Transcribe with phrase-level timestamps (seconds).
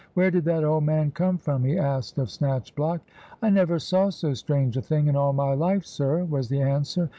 [0.15, 3.01] "Where did that old man come from?" he asked of Snatchblock.
[3.39, 7.09] "I never saw so strange a thing in all my life, sir," was the answer.